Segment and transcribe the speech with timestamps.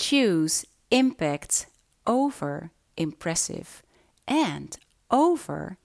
[0.00, 1.66] choose impact
[2.06, 3.82] over impressive
[4.26, 4.76] and
[5.10, 5.76] over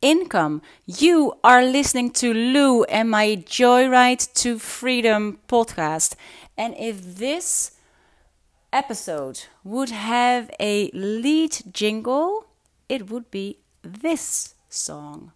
[0.00, 0.62] income.
[0.86, 6.14] You are listening to Lou and my Joyride to Freedom podcast.
[6.56, 7.72] And if this
[8.72, 12.46] episode would have a lead jingle,
[12.88, 15.32] it would be this song.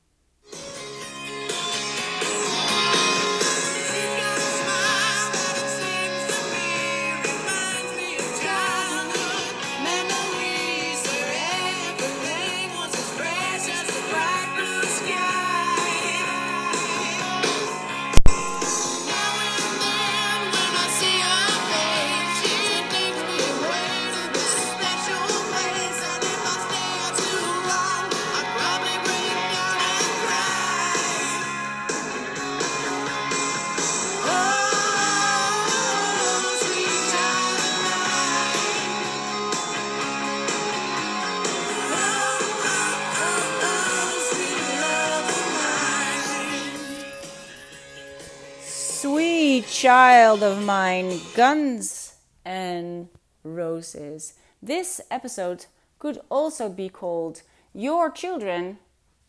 [49.80, 53.08] Child of mine, Guns N'
[53.42, 54.34] Roses.
[54.62, 55.64] This episode
[55.98, 57.40] could also be called
[57.72, 58.76] Your Children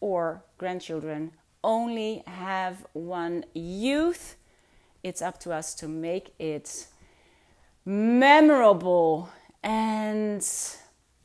[0.02, 1.32] or Grandchildren
[1.64, 4.36] Only Have One Youth.
[5.04, 6.88] It's up to us to make it
[7.86, 9.30] memorable.
[9.64, 10.46] And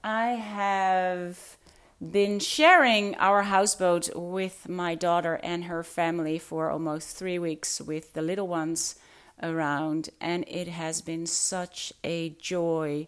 [0.05, 1.57] I have
[2.01, 8.13] been sharing our houseboat with my daughter and her family for almost three weeks with
[8.13, 8.95] the little ones
[9.43, 13.07] around, and it has been such a joy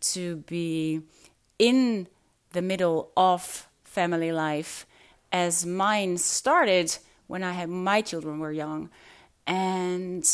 [0.00, 1.02] to be
[1.58, 2.08] in
[2.52, 4.86] the middle of family life
[5.32, 8.90] as mine started when I had my children were young.
[9.46, 10.24] And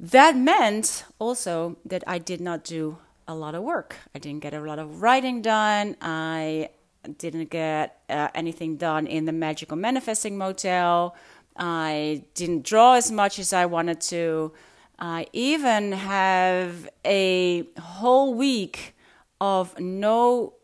[0.00, 3.96] that meant also that I did not do a lot of work.
[4.14, 5.96] I didn't get a lot of writing done.
[6.00, 6.70] I
[7.18, 11.14] didn't get uh, anything done in the magical manifesting motel.
[11.58, 14.52] I didn't draw as much as I wanted to.
[14.98, 18.94] I even have a whole week
[19.40, 20.54] of no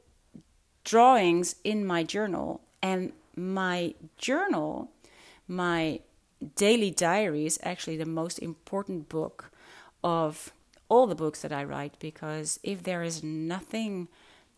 [0.85, 2.61] drawings in my journal.
[2.83, 4.91] And my journal,
[5.49, 6.01] my
[6.57, 9.51] daily diary, is actually the most important book
[10.03, 10.53] of
[10.89, 14.09] all the books that I write because if there is nothing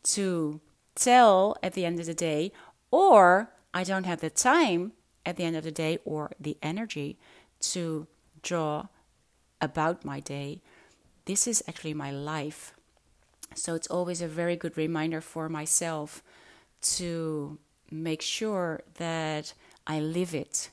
[0.02, 0.60] to
[0.94, 2.52] tell at the end of the day,
[2.90, 4.92] or I don't have the time
[5.26, 7.18] at the end of the day or the energy
[7.60, 8.06] to
[8.42, 8.86] draw
[9.60, 10.60] about my day,
[11.26, 12.72] this is actually my life.
[13.54, 16.22] So it's always a very good reminder for myself
[16.98, 17.58] to
[17.90, 19.52] make sure that
[19.86, 20.70] I live it.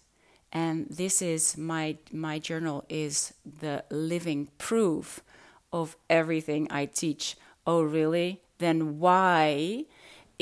[0.52, 5.24] And this is my my journal is the living proof
[5.72, 7.36] of everything I teach.
[7.66, 8.42] Oh, really?
[8.60, 9.86] Then why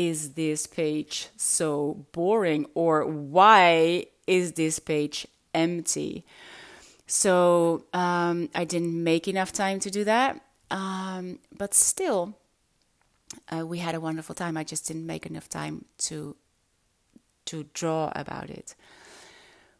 [0.09, 2.65] is this page so boring?
[2.73, 6.25] Or why is this page empty?
[7.05, 10.41] So um, I didn't make enough time to do that.
[10.71, 12.37] Um, but still,
[13.53, 14.57] uh, we had a wonderful time.
[14.57, 16.35] I just didn't make enough time to
[17.45, 18.75] to draw about it.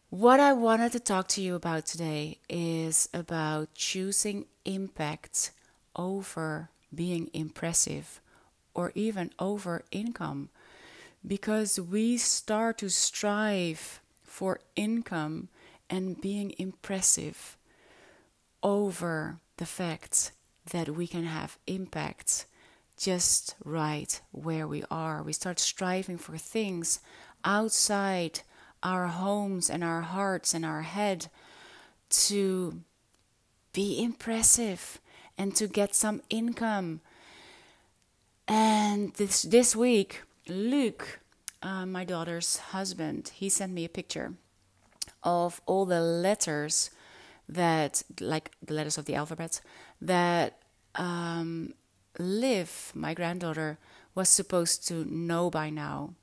[0.10, 5.52] What I wanted to talk to you about today is about choosing impact
[5.96, 8.20] over being impressive
[8.74, 10.50] or even over income
[11.26, 15.50] because we start to strive for income
[15.90, 17.58] and being impressive
[18.64, 20.32] over the fact
[20.72, 22.46] that we can have impact
[22.98, 25.24] just right where we are.
[25.24, 27.00] We start striving for things
[27.44, 28.42] outside
[28.84, 31.28] our homes and our hearts and our head
[32.10, 32.82] to
[33.74, 35.00] be impressive
[35.38, 37.02] and to get some income.
[38.52, 41.22] And this this week, Luke,
[41.64, 44.34] uh, my daughter's husband, he sent me a picture
[45.24, 46.92] of all the letters
[47.48, 49.62] that, like the letters of the alphabet,
[50.02, 50.58] that
[50.96, 51.76] um,
[52.20, 53.78] Liv, my granddaughter,
[54.16, 56.16] was supposed to know by now.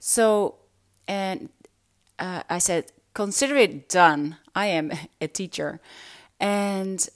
[0.00, 0.56] So,
[1.06, 1.50] and
[2.18, 4.38] uh, I said, consider it done.
[4.56, 4.90] I am
[5.20, 5.80] a teacher.
[6.40, 7.08] And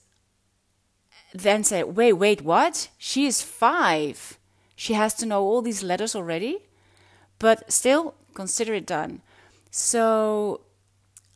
[1.35, 2.91] then said, wait, wait, what?
[2.99, 4.39] She is five.
[4.77, 6.59] She has to know all these letters already?
[7.39, 9.23] But still, consider it done.
[9.71, 10.61] So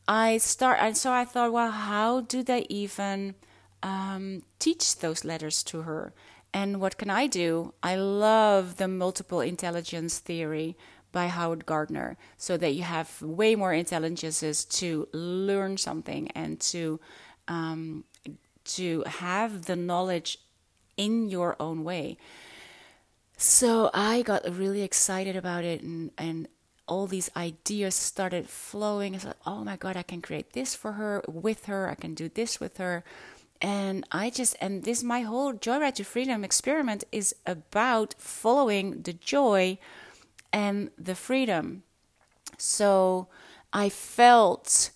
[0.06, 3.34] I start, and so I thought, well, how do they even
[3.82, 6.12] um, teach those letters to her?
[6.52, 7.74] And what can I do?
[7.82, 10.76] I love the multiple intelligence theory
[11.12, 17.00] by Howard Gardner, so that you have way more intelligences to learn something and to
[17.48, 18.04] um,
[18.64, 20.38] to have the knowledge
[20.96, 22.18] in your own way.
[23.40, 26.48] So I got really excited about it and, and
[26.88, 29.14] all these ideas started flowing.
[29.14, 32.14] It's like, oh my God, I can create this for her, with her, I can
[32.14, 33.04] do this with her.
[33.62, 39.12] And I just, and this, my whole Joyride to Freedom experiment is about following the
[39.12, 39.78] joy
[40.52, 41.84] and the freedom.
[42.56, 43.28] So
[43.72, 44.90] I felt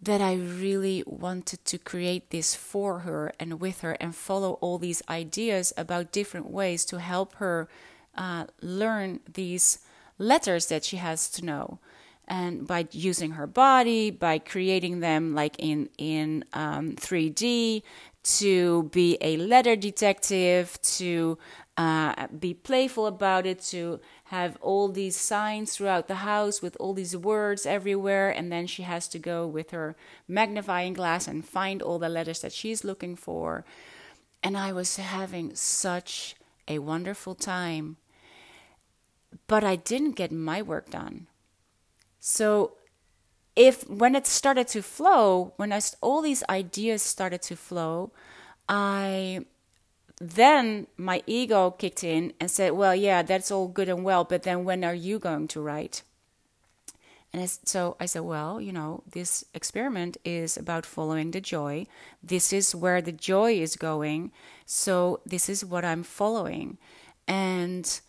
[0.00, 4.78] that I really wanted to create this for her and with her and follow all
[4.78, 7.68] these ideas about different ways to help her
[8.16, 9.80] uh, learn these
[10.18, 11.78] letters that she has to know.
[12.26, 17.82] And by using her body by creating them like in in um, 3d
[18.22, 21.38] to be a letter detective to
[21.78, 26.94] uh, be playful about it to have all these signs throughout the house with all
[26.94, 29.96] these words everywhere and then she has to go with her
[30.26, 33.64] magnifying glass and find all the letters that she's looking for
[34.42, 36.36] and i was having such
[36.66, 37.96] a wonderful time
[39.46, 41.26] but I didn't get my work done.
[42.20, 42.72] So
[43.56, 48.12] if when it started to flow, when I, all these ideas started to flow,
[48.68, 49.44] I
[50.20, 54.42] then my ego kicked in and said, "Well, yeah, that's all good and well, but
[54.42, 56.02] then when are you going to write?"
[57.32, 61.86] And so I said, "Well, you know, this experiment is about following the joy.
[62.22, 64.32] This is where the joy is going.
[64.66, 66.78] So this is what I'm following."
[67.26, 68.00] And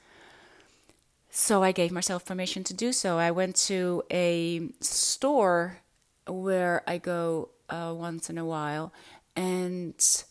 [1.30, 3.18] so I gave myself permission to do so.
[3.18, 5.80] I went to a store
[6.26, 8.92] where I go uh, once in a while,
[9.36, 10.24] and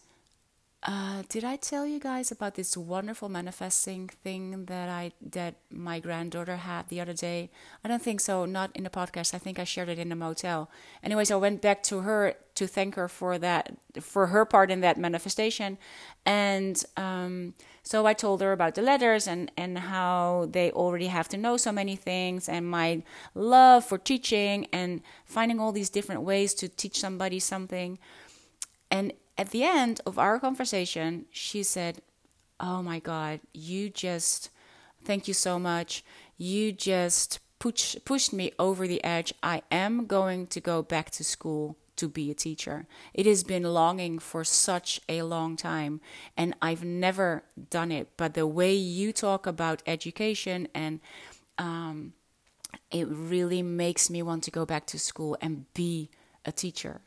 [0.84, 5.98] uh, did I tell you guys about this wonderful manifesting thing that I that my
[5.98, 7.50] granddaughter had the other day?
[7.82, 8.44] I don't think so.
[8.44, 9.34] Not in the podcast.
[9.34, 10.70] I think I shared it in the motel.
[11.02, 14.80] Anyways, I went back to her to thank her for that for her part in
[14.82, 15.78] that manifestation,
[16.24, 21.28] and um, so I told her about the letters and and how they already have
[21.30, 23.02] to know so many things, and my
[23.34, 27.98] love for teaching and finding all these different ways to teach somebody something,
[28.92, 32.02] and at the end of our conversation, she said,
[32.60, 34.50] Oh my God, you just,
[35.04, 36.04] thank you so much.
[36.36, 39.32] You just push, pushed me over the edge.
[39.42, 42.86] I am going to go back to school to be a teacher.
[43.14, 46.00] It has been longing for such a long time,
[46.36, 48.08] and I've never done it.
[48.16, 51.00] But the way you talk about education and
[51.58, 52.12] um,
[52.90, 56.10] it really makes me want to go back to school and be
[56.44, 57.00] a teacher.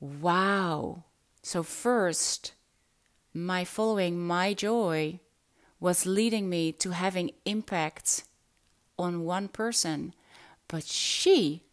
[0.00, 1.04] Wow.
[1.42, 2.52] So, first,
[3.34, 5.20] my following my joy
[5.78, 8.24] was leading me to having impact
[8.98, 10.14] on one person,
[10.68, 11.64] but she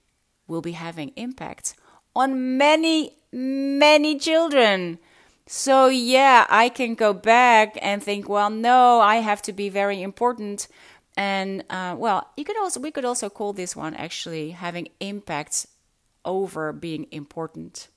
[0.48, 1.76] will be having impact
[2.16, 5.00] on many, many children.
[5.46, 10.02] So, yeah, I can go back and think, well, no, I have to be very
[10.02, 10.68] important.
[11.16, 15.68] And, uh, well, you could also, we could also call this one actually having impact
[16.26, 17.88] over being important.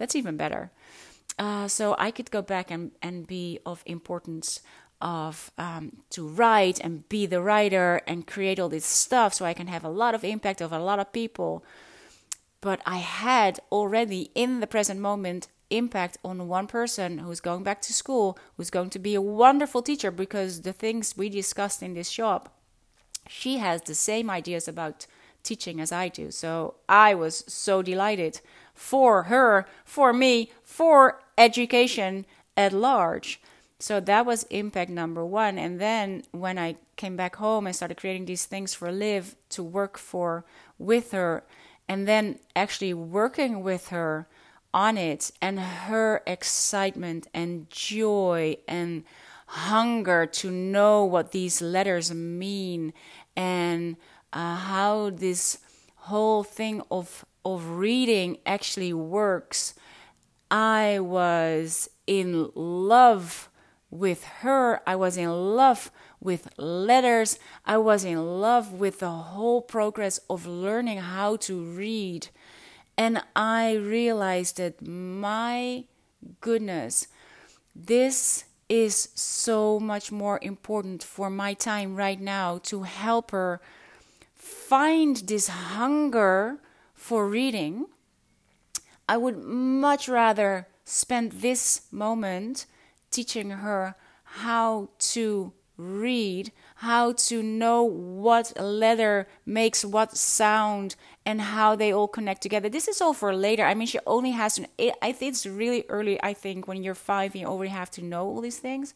[0.00, 0.70] That's even better.
[1.38, 4.60] Uh, so I could go back and, and be of importance
[5.02, 9.52] of um, to write and be the writer and create all this stuff so I
[9.52, 11.62] can have a lot of impact of a lot of people.
[12.62, 17.82] But I had already in the present moment impact on one person who's going back
[17.82, 21.92] to school, who's going to be a wonderful teacher because the things we discussed in
[21.92, 22.56] this shop,
[23.28, 25.06] she has the same ideas about
[25.42, 26.30] teaching as I do.
[26.30, 28.40] So I was so delighted
[28.80, 32.24] for her, for me, for education
[32.56, 33.38] at large.
[33.78, 35.58] So that was impact number one.
[35.58, 39.62] And then when I came back home, I started creating these things for Liv to
[39.62, 40.46] work for
[40.78, 41.44] with her,
[41.88, 44.26] and then actually working with her
[44.72, 49.04] on it, and her excitement and joy and
[49.46, 52.94] hunger to know what these letters mean
[53.36, 53.96] and
[54.32, 55.58] uh, how this
[55.96, 59.74] whole thing of of reading actually works.
[60.50, 63.48] I was in love
[63.90, 64.80] with her.
[64.86, 67.38] I was in love with letters.
[67.64, 72.28] I was in love with the whole progress of learning how to read.
[72.96, 75.84] And I realized that my
[76.40, 77.06] goodness,
[77.74, 83.60] this is so much more important for my time right now to help her
[84.34, 86.58] find this hunger
[87.00, 87.86] for reading,
[89.08, 92.66] I would much rather spend this moment
[93.10, 93.94] teaching her
[94.44, 102.06] how to read, how to know what letter makes what sound, and how they all
[102.06, 102.68] connect together.
[102.68, 103.64] This is all for later.
[103.64, 104.68] I mean, she only has to.
[105.02, 106.22] I think it's really early.
[106.22, 108.92] I think when you're five, you already have to know all these things.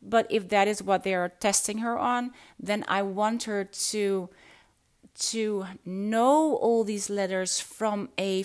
[0.00, 4.30] But if that is what they are testing her on, then I want her to
[5.18, 8.44] to know all these letters from a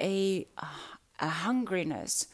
[0.00, 0.46] a
[1.20, 2.26] a hungriness,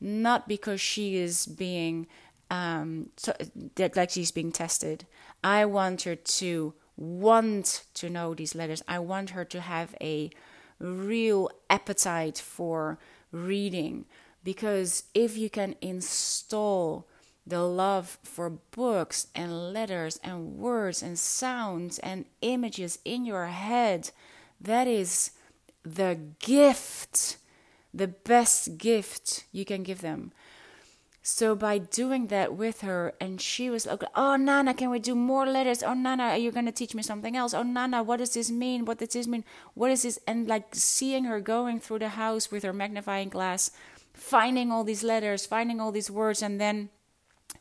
[0.00, 2.06] not because she is being
[2.50, 3.34] um, so,
[3.76, 5.06] that like she's being tested.
[5.42, 8.82] I want her to want to know these letters.
[8.88, 10.30] I want her to have a
[10.78, 12.98] real appetite for
[13.32, 14.06] reading
[14.42, 17.06] because if you can install
[17.50, 24.10] the love for books and letters and words and sounds and images in your head,
[24.60, 25.32] that is
[25.82, 27.36] the gift,
[27.92, 30.32] the best gift you can give them.
[31.22, 35.14] So by doing that with her, and she was like, "Oh Nana, can we do
[35.14, 35.82] more letters?
[35.82, 37.52] Oh Nana, are you gonna teach me something else?
[37.52, 38.86] Oh Nana, what does this mean?
[38.86, 39.44] What does this mean?
[39.74, 43.70] What is this?" And like seeing her going through the house with her magnifying glass,
[44.14, 46.88] finding all these letters, finding all these words, and then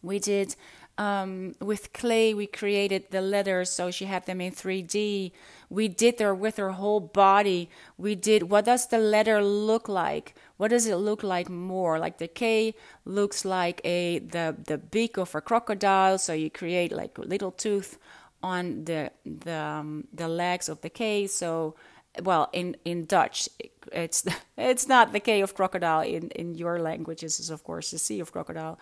[0.01, 0.56] we did
[1.00, 2.34] um, with clay.
[2.34, 5.32] We created the letters, so she had them in 3D.
[5.70, 7.70] We did there with her whole body.
[7.98, 10.36] We did what does the letter look like?
[10.58, 11.98] What does it look like more?
[12.00, 12.75] Like the K
[13.06, 16.18] looks like a the the beak of a crocodile.
[16.18, 17.98] So you create like a little tooth
[18.44, 21.27] on the the um, the legs of the K.
[21.27, 21.75] So
[22.24, 23.48] well in in Dutch
[23.91, 24.25] it's
[24.58, 28.20] it's not the K of crocodile in in your languages is of course the C
[28.20, 28.79] of crocodile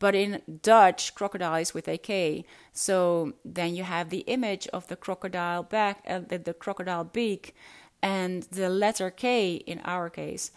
[0.00, 2.44] but in Dutch, crocodile is with a K.
[2.72, 7.54] So then you have the image of the crocodile back, uh, the, the crocodile beak,
[8.02, 10.50] and the letter K in our case.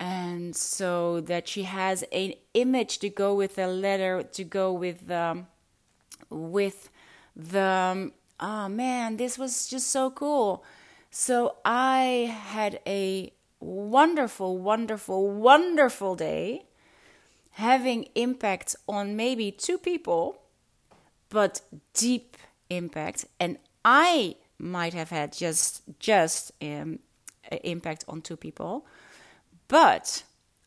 [0.00, 5.06] And so that she has an image to go with the letter, to go with
[5.08, 5.44] the,
[6.30, 6.88] with
[7.36, 8.10] the,
[8.40, 10.64] oh man, this was just so cool.
[11.10, 16.64] So I had a wonderful, wonderful, wonderful day
[17.60, 20.40] having impact on maybe two people,
[21.28, 21.60] but
[21.94, 22.36] deep
[22.70, 23.26] impact.
[23.38, 26.98] And I might have had just just um,
[27.62, 28.86] impact on two people,
[29.68, 30.24] but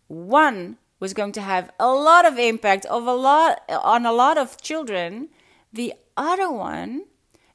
[0.07, 4.37] one was going to have a lot of impact of a lot on a lot
[4.37, 5.29] of children.
[5.73, 7.05] The other one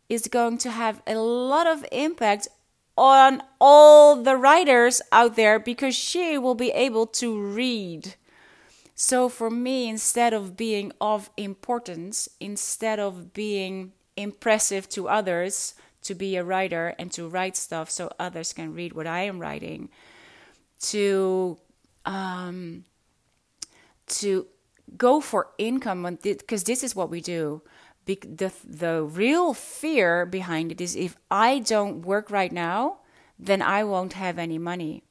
[0.09, 2.49] is going to have a lot of impact
[2.97, 8.17] on all the writers out there because she will be able to read
[9.01, 16.17] so for me, instead of being of importance, instead of being impressive to others, to
[16.17, 19.89] be a writer and to write stuff so others can read what I am writing,
[20.91, 21.59] to
[22.07, 22.87] um,
[24.19, 24.49] to
[24.97, 27.63] go for income because this is what we do.
[28.07, 28.19] The
[28.65, 32.99] the real fear behind it is if I don't work right now,
[33.39, 35.05] then I won't have any money.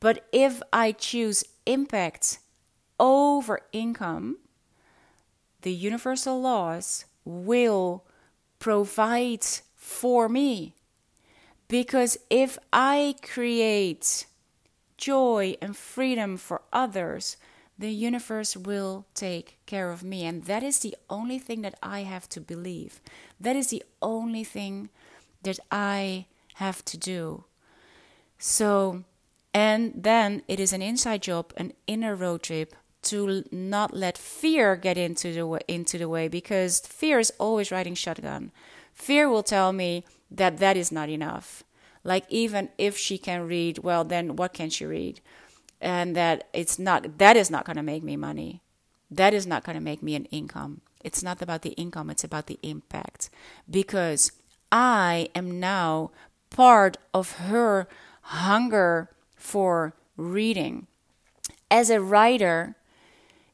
[0.00, 2.40] But if I choose impact
[3.02, 4.38] over income,
[5.62, 8.04] the universal laws will
[8.60, 9.44] provide
[9.74, 10.74] for me.
[11.66, 14.26] Because if I create
[14.96, 17.36] joy and freedom for others,
[17.76, 20.24] the universe will take care of me.
[20.24, 23.00] And that is the only thing that I have to believe.
[23.40, 24.90] That is the only thing
[25.42, 27.44] that I have to do.
[28.38, 29.02] So,
[29.52, 34.76] and then it is an inside job, an inner road trip to not let fear
[34.76, 38.52] get into the way, into the way because fear is always riding shotgun.
[38.94, 41.64] Fear will tell me that that is not enough.
[42.04, 45.20] Like even if she can read, well then what can she read?
[45.80, 48.62] And that it's not that is not going to make me money.
[49.10, 50.80] That is not going to make me an income.
[51.04, 53.28] It's not about the income, it's about the impact.
[53.68, 54.32] Because
[54.70, 56.12] I am now
[56.50, 57.88] part of her
[58.22, 60.86] hunger for reading.
[61.70, 62.76] As a writer,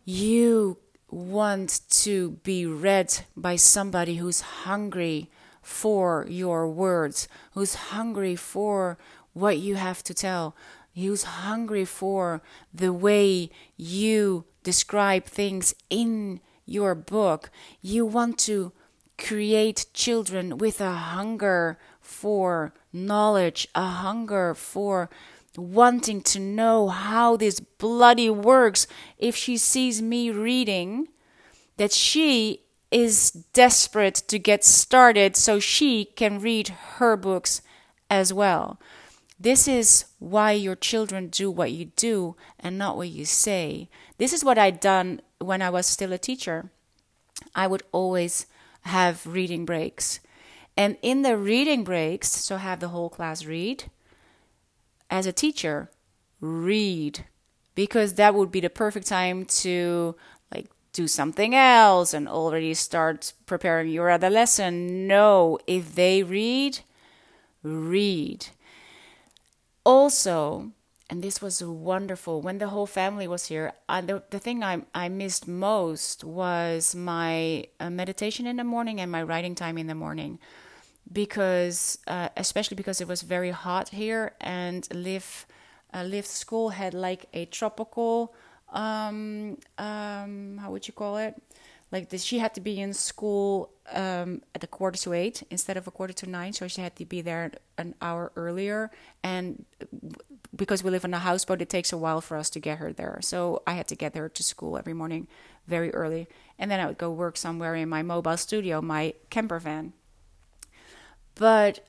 [0.08, 0.78] you
[1.10, 8.96] want to be read by somebody who's hungry for your words, who's hungry for
[9.34, 10.56] what you have to tell,
[10.94, 12.40] who's hungry for
[12.72, 17.50] the way you describe things in your book.
[17.82, 18.72] You want to
[19.18, 25.10] create children with a hunger for knowledge, a hunger for
[25.58, 28.86] wanting to know how this bloody works
[29.18, 31.08] if she sees me reading
[31.76, 37.60] that she is desperate to get started so she can read her books
[38.08, 38.80] as well.
[39.38, 43.88] This is why your children do what you do and not what you say.
[44.16, 46.70] This is what I'd done when I was still a teacher.
[47.54, 48.46] I would always
[48.82, 50.20] have reading breaks.
[50.76, 53.84] And in the reading breaks, so have the whole class read,
[55.10, 55.90] as a teacher,
[56.40, 57.24] read
[57.74, 60.16] because that would be the perfect time to
[60.52, 65.06] like do something else and already start preparing your other lesson.
[65.06, 66.80] No, if they read,
[67.62, 68.48] read.
[69.84, 70.72] Also,
[71.08, 75.08] and this was wonderful when the whole family was here the, the thing I, I
[75.08, 79.94] missed most was my uh, meditation in the morning and my writing time in the
[79.94, 80.38] morning
[81.12, 85.46] because uh, especially because it was very hot here and Liv
[85.94, 88.34] uh, Liv school had like a tropical
[88.72, 91.40] um, um, how would you call it?
[91.90, 95.78] Like the, she had to be in school um, at a quarter to eight instead
[95.78, 98.90] of a quarter to nine so she had to be there an hour earlier.
[99.22, 99.64] And
[100.54, 102.92] because we live on a houseboat it takes a while for us to get her
[102.92, 103.18] there.
[103.22, 105.28] So i had to get her to school every morning
[105.66, 106.28] very early.
[106.58, 109.94] And then i would go work somewhere in my mobile studio my camper van
[111.38, 111.80] but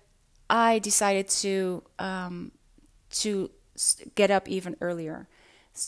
[0.50, 2.52] i decided to um,
[3.12, 3.52] to
[4.16, 5.28] get up even earlier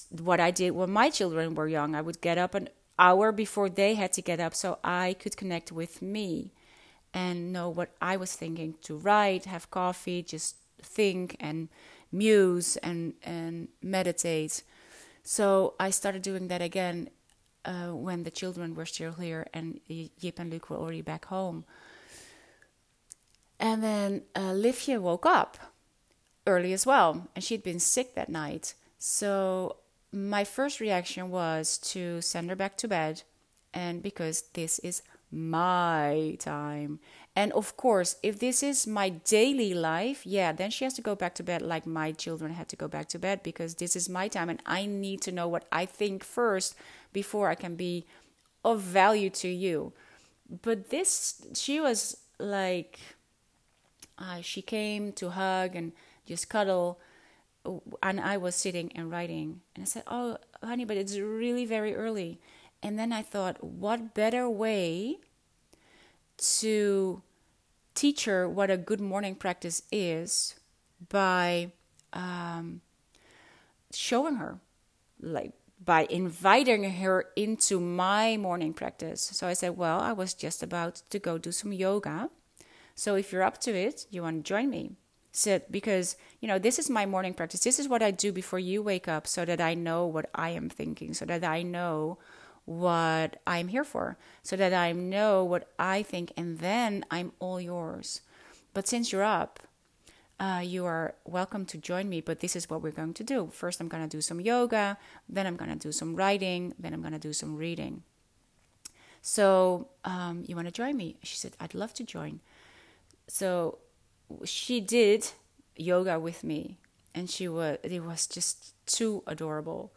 [0.10, 2.68] what i did when my children were young i would get up an
[3.02, 6.54] hour before they had to get up so I could connect with me
[7.14, 11.68] and know what I was thinking to write, have coffee, just think and
[12.12, 14.62] muse and, and meditate.
[15.24, 17.10] So I started doing that again
[17.66, 21.66] uh, when the children were still here and Yip and Luke were already back home.
[23.62, 25.58] And then uh, Livia woke up
[26.48, 28.74] early as well, and she'd been sick that night.
[28.98, 29.78] So
[30.12, 33.22] my first reaction was to send her back to bed,
[33.72, 37.00] and because this is my time.
[37.36, 41.16] And of course, if this is my daily life, yeah, then she has to go
[41.16, 44.10] back to bed like my children had to go back to bed because this is
[44.10, 46.76] my time and I need to know what I think first
[47.14, 48.06] before I can be
[48.66, 49.94] of value to you.
[50.62, 53.00] But this, she was like,
[54.22, 55.92] uh, she came to hug and
[56.26, 57.00] just cuddle
[58.02, 61.96] and I was sitting and writing, and I said, "Oh, honey, but it's really very
[61.96, 62.40] early."
[62.82, 65.20] And then I thought, what better way
[66.38, 67.22] to
[67.94, 70.56] teach her what a good morning practice is
[71.10, 71.72] by
[72.14, 72.82] um,
[73.94, 74.60] showing her,
[75.20, 79.22] like by inviting her into my morning practice.
[79.22, 82.30] So I said, Well, I was just about to go do some yoga.
[83.02, 84.92] So if you're up to it, you want to join me?
[85.32, 87.62] sit because you know this is my morning practice.
[87.62, 90.50] This is what i do before you wake up so that i know what i
[90.50, 92.18] am thinking so that i know
[92.66, 97.62] what i'm here for so that i know what i think and then i'm all
[97.62, 98.22] yours.
[98.74, 99.62] But since you're up
[100.38, 103.50] uh, you are welcome to join me but this is what we're going to do.
[103.54, 104.98] First i'm going to do some yoga
[105.30, 108.04] then i'm going to do some writing then i'm going to do some reading.
[109.24, 111.16] So um, you want to join me?
[111.24, 112.42] She said i'd love to join
[113.32, 113.78] so
[114.44, 115.30] she did
[115.78, 116.78] yoga with me
[117.16, 119.94] and she was it was just too adorable.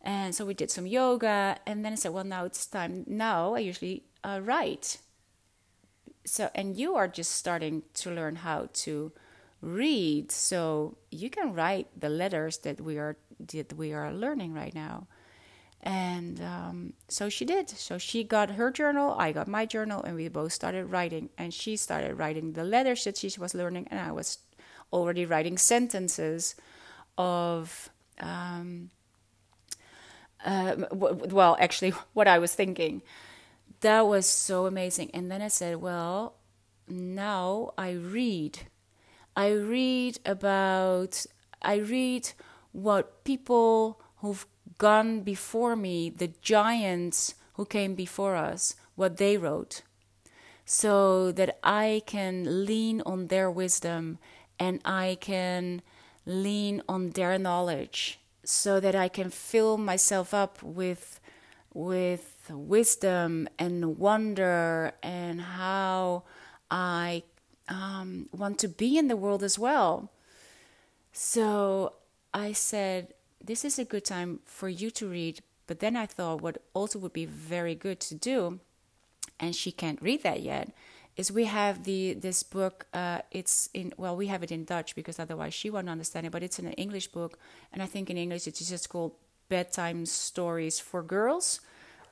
[0.00, 3.54] And so we did some yoga and then i said well now it's time now
[3.54, 4.98] i usually uh, write.
[6.24, 9.10] So and you are just starting to learn how to
[9.60, 13.16] read so you can write the letters that we are
[13.52, 15.08] that we are learning right now
[15.82, 17.70] and um, so she did.
[17.70, 21.30] So she got her journal, I got my journal, and we both started writing.
[21.38, 24.38] And she started writing the letters that she was learning, and I was
[24.92, 26.54] already writing sentences
[27.16, 28.90] of, um,
[30.44, 33.02] uh, w- well, actually, what I was thinking.
[33.80, 35.10] That was so amazing.
[35.14, 36.34] And then I said, well,
[36.88, 38.60] now I read.
[39.36, 41.24] I read about,
[41.62, 42.30] I read
[42.72, 44.46] what people who've
[44.80, 49.82] gone before me, the giants who came before us, what they wrote,
[50.64, 54.18] so that I can lean on their wisdom
[54.58, 55.82] and I can
[56.24, 61.20] lean on their knowledge, so that I can fill myself up with
[61.72, 66.24] with wisdom and wonder and how
[66.70, 67.22] I
[67.68, 70.10] um, want to be in the world as well.
[71.12, 71.94] So
[72.34, 75.42] I said, this is a good time for you to read.
[75.66, 78.60] But then I thought what also would be very good to do,
[79.38, 80.72] and she can't read that yet,
[81.16, 82.86] is we have the this book.
[82.92, 86.32] Uh, it's in well, we have it in Dutch because otherwise she won't understand it.
[86.32, 87.38] But it's an English book,
[87.72, 89.12] and I think in English it's just called
[89.48, 91.60] bedtime stories for girls.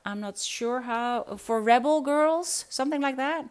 [0.05, 3.45] I'm not sure how for rebel girls, something like that.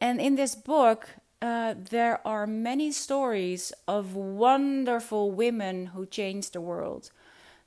[0.00, 1.08] And in this book,
[1.42, 7.10] uh, there are many stories of wonderful women who changed the world.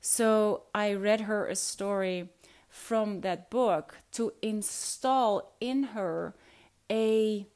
[0.00, 2.28] So I read her a story
[2.68, 6.34] from that book to install in her
[6.90, 7.46] a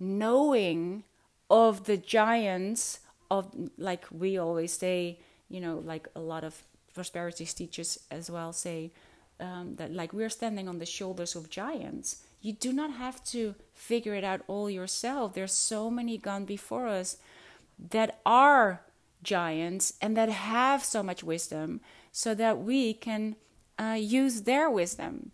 [0.00, 1.04] knowing
[1.50, 6.62] of the giants of like we always say, you know, like a lot of
[6.94, 8.90] prosperity teachers as well say
[9.40, 12.24] um, that like we're standing on the shoulders of giants.
[12.40, 15.34] You do not have to figure it out all yourself.
[15.34, 17.16] There's so many gone before us
[17.90, 18.82] that are
[19.22, 21.80] giants and that have so much wisdom
[22.12, 23.36] so that we can
[23.78, 25.30] uh, use their wisdom.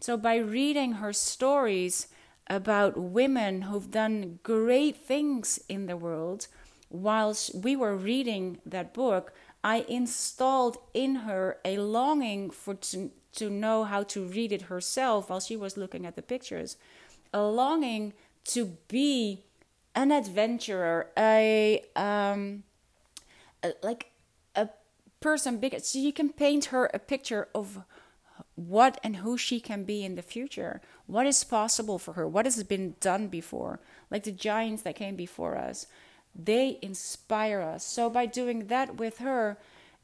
[0.00, 2.06] So, by reading her stories
[2.46, 6.46] about women who've done great things in the world,
[6.88, 9.32] whilst we were reading that book,
[9.64, 15.28] I installed in her a longing for to, to know how to read it herself
[15.28, 16.76] while she was looking at the pictures,
[17.32, 18.12] a longing
[18.44, 19.44] to be
[19.94, 22.62] an adventurer, a um,
[23.62, 24.10] a, like
[24.54, 24.68] a
[25.20, 25.78] person big.
[25.80, 27.80] So you can paint her a picture of
[28.54, 30.80] what and who she can be in the future.
[31.06, 32.26] What is possible for her?
[32.26, 33.80] What has been done before?
[34.10, 35.86] Like the giants that came before us.
[36.34, 37.84] They inspire us.
[37.84, 39.58] So by doing that with her,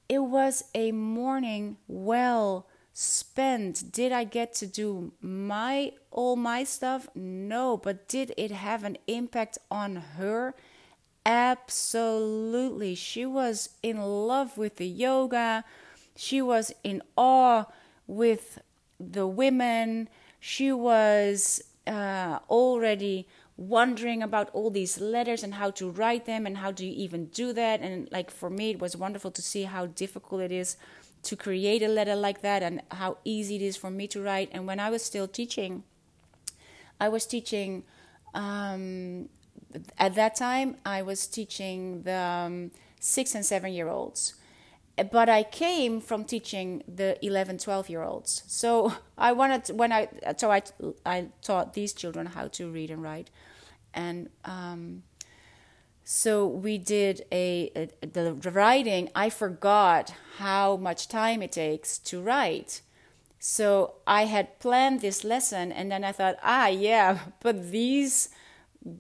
[0.09, 3.93] it was a morning well spent.
[3.93, 7.09] Did I get to do my all my stuff?
[7.15, 10.55] No, but did it have an impact on her?
[11.27, 12.95] Absolutely.
[12.95, 15.65] She was in love with the yoga.
[16.17, 17.65] She was in awe
[18.07, 18.61] with
[19.01, 20.09] the women.
[20.39, 23.27] She was uh, already
[23.57, 27.27] wondering about all these letters and how to write them and how do you even
[27.27, 27.81] do that.
[27.81, 30.77] And like for me, it was wonderful to see how difficult it is
[31.25, 34.51] to create a letter like that and how easy it is for me to write.
[34.53, 35.85] And when I was still teaching,
[37.01, 37.85] I was teaching.
[38.35, 39.29] Um,
[39.99, 44.35] at that time, I was teaching the um, six and seven year olds
[45.11, 48.45] but I came from teaching the 11, 12 year olds.
[48.47, 50.63] So I wanted, when I, so I,
[51.05, 53.31] I taught these children how to read and write.
[53.93, 55.03] And um,
[56.05, 59.09] so we did a, a, the writing.
[59.15, 62.83] I forgot how much time it takes to write.
[63.39, 68.29] So I had planned this lesson and then I thought, ah, yeah, but these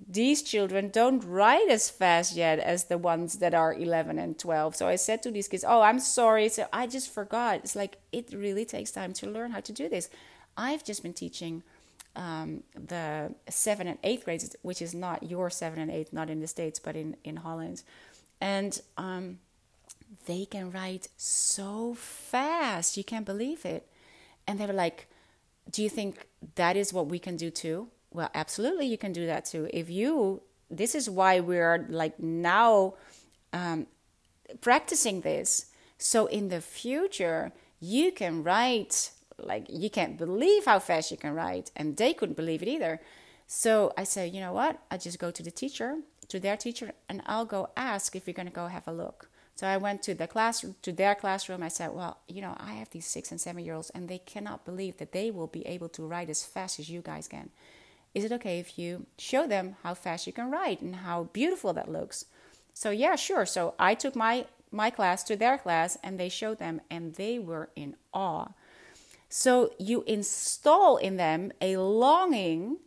[0.08, 4.74] these children don't write as fast yet as the ones that are 11 and 12
[4.74, 7.98] so i said to these kids oh i'm sorry so i just forgot it's like
[8.10, 10.08] it really takes time to learn how to do this
[10.56, 11.62] i've just been teaching
[12.16, 16.40] um, the seven and eighth grades which is not your seven and eighth not in
[16.40, 17.82] the states but in in holland
[18.40, 19.38] and um,
[20.26, 23.88] they can write so fast you can't believe it
[24.46, 25.06] and they were like
[25.70, 29.26] do you think that is what we can do too well, absolutely, you can do
[29.26, 29.68] that too.
[29.74, 32.94] If you, this is why we're like now
[33.52, 33.88] um,
[34.60, 35.66] practicing this.
[35.98, 41.34] So in the future, you can write like you can't believe how fast you can
[41.34, 43.00] write, and they couldn't believe it either.
[43.46, 44.80] So I said, you know what?
[44.90, 48.34] I just go to the teacher, to their teacher, and I'll go ask if you're
[48.34, 49.28] going to go have a look.
[49.54, 51.62] So I went to the classroom, to their classroom.
[51.62, 54.18] I said, well, you know, I have these six and seven year olds, and they
[54.18, 57.50] cannot believe that they will be able to write as fast as you guys can
[58.14, 61.72] is it okay if you show them how fast you can write and how beautiful
[61.72, 62.26] that looks?
[62.72, 63.44] So yeah, sure.
[63.44, 67.38] So I took my my class to their class and they showed them and they
[67.38, 68.48] were in awe.
[69.36, 72.78] So you install in them a longing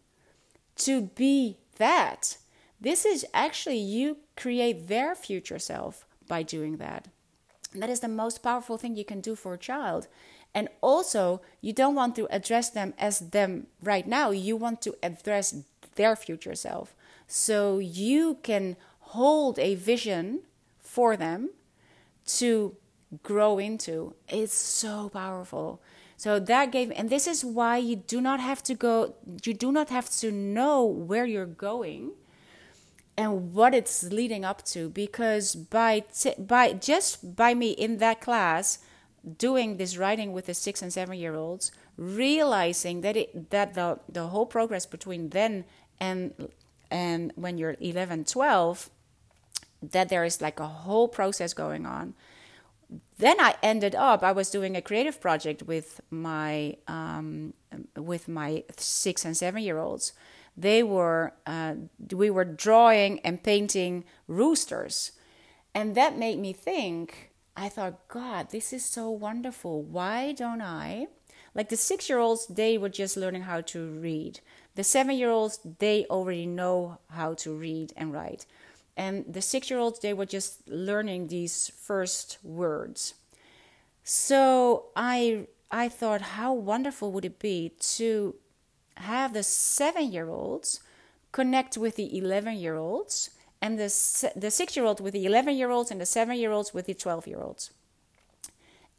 [0.77, 2.37] to be that.
[2.79, 7.07] This is actually you create their future self by doing that.
[7.73, 10.07] And that is the most powerful thing you can do for a child
[10.57, 14.31] and also, you don't want to address them as them right now.
[14.31, 15.53] You want to address
[15.95, 16.95] their future self.
[17.27, 20.41] So you can hold a vision
[20.79, 21.51] for them
[22.39, 22.75] to
[23.21, 24.15] grow into.
[24.27, 25.79] It's so powerful.
[26.17, 29.71] So that gave, and this is why you do not have to go, you do
[29.71, 32.11] not have to know where you're going
[33.15, 38.21] and what it's leading up to because by t- by just by me in that
[38.21, 38.79] class
[39.37, 43.99] doing this writing with the six and seven year olds, realizing that it that the
[44.07, 45.65] the whole progress between then
[45.99, 46.49] and
[46.89, 48.89] and when you're 11, 12,
[49.81, 52.13] that there is like a whole process going on.
[53.17, 54.23] Then I ended up.
[54.23, 57.53] I was doing a creative project with my um,
[57.95, 60.13] with my six and seven year olds.
[60.55, 61.75] They were uh,
[62.11, 65.11] we were drawing and painting roosters,
[65.73, 69.81] and that made me think I thought, God, this is so wonderful.
[69.81, 71.07] Why don't I?
[71.55, 74.41] Like the six year olds, they were just learning how to read.
[74.75, 78.45] The seven year olds, they already know how to read and write.
[78.97, 83.13] And the six year olds, they were just learning these first words.
[84.03, 88.35] So I, I thought, how wonderful would it be to
[88.95, 90.81] have the seven year olds
[91.31, 93.29] connect with the 11 year olds
[93.61, 96.51] and the the six year old with the 11 year olds and the seven year
[96.51, 97.71] olds with the 12 year olds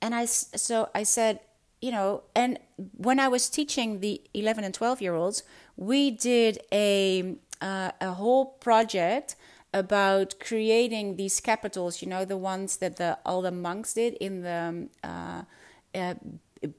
[0.01, 1.41] and i so i said
[1.81, 2.59] you know and
[2.97, 5.43] when i was teaching the 11 and 12 year olds
[5.77, 9.35] we did a uh, a whole project
[9.73, 14.43] about creating these capitals you know the ones that the all the monks did in
[14.43, 15.43] the uh,
[15.95, 16.15] uh,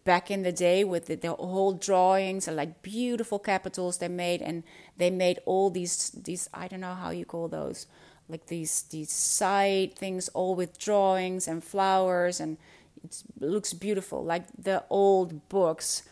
[0.03, 4.41] back in the day with the, the, whole drawings and like beautiful capitals they made
[4.41, 4.63] and
[4.97, 7.85] they made all these these i don't know how you call those
[8.27, 12.57] like these these side things all with drawings and flowers and
[13.03, 16.03] it looks beautiful like the old books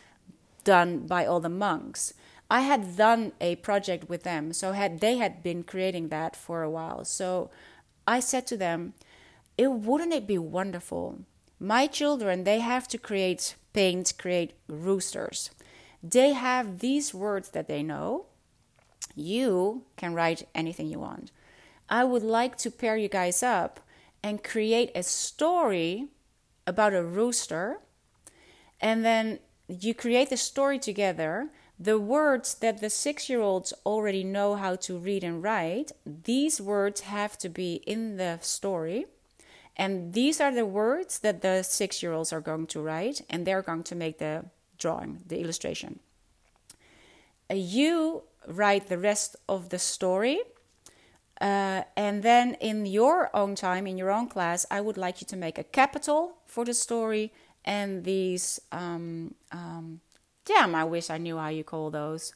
[0.63, 2.13] done by all the monks
[2.49, 6.63] i had done a project with them so had they had been creating that for
[6.63, 7.49] a while so
[8.07, 8.93] i said to them
[9.57, 11.19] it wouldn't it be wonderful
[11.59, 15.49] my children, they have to create, paint, create roosters.
[16.03, 18.27] They have these words that they know.
[19.15, 21.31] You can write anything you want.
[21.89, 23.79] I would like to pair you guys up
[24.21, 26.09] and create a story
[26.67, 27.79] about a rooster.
[28.79, 31.49] And then you create the story together.
[31.79, 36.59] The words that the six year olds already know how to read and write, these
[36.59, 39.05] words have to be in the story
[39.77, 43.45] and these are the words that the six year olds are going to write, and
[43.45, 44.45] they're going to make the
[44.79, 45.99] drawing, the illustration.
[47.49, 50.39] Uh, you write the rest of the story.
[51.39, 55.27] Uh, and then in your own time, in your own class, I would like you
[55.27, 57.31] to make a capital for the story
[57.63, 60.01] and these, um, um,
[60.47, 62.33] damn, I wish I knew how you call those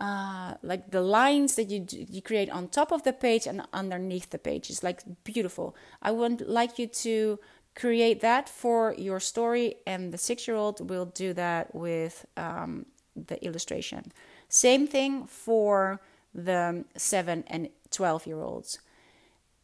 [0.00, 4.30] uh, like the lines that you you create on top of the page and underneath
[4.30, 5.76] the page is like beautiful.
[6.02, 7.38] I would like you to
[7.76, 12.86] create that for your story, and the six year old will do that with um,
[13.14, 14.12] the illustration.
[14.48, 16.00] Same thing for
[16.34, 18.78] the seven and 12 year olds.